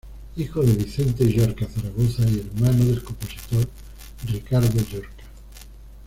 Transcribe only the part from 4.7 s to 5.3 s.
Llorca.